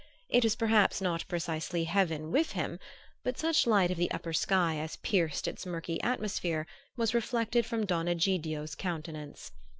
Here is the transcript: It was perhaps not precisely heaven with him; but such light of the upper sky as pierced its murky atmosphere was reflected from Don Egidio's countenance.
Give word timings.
It 0.29 0.43
was 0.43 0.55
perhaps 0.55 0.99
not 0.99 1.27
precisely 1.27 1.83
heaven 1.83 2.31
with 2.31 2.53
him; 2.53 2.79
but 3.23 3.37
such 3.37 3.67
light 3.67 3.91
of 3.91 3.97
the 3.97 4.09
upper 4.09 4.33
sky 4.33 4.77
as 4.79 4.95
pierced 4.95 5.47
its 5.47 5.63
murky 5.63 6.01
atmosphere 6.01 6.65
was 6.97 7.13
reflected 7.13 7.67
from 7.67 7.85
Don 7.85 8.07
Egidio's 8.07 8.73
countenance. 8.73 9.51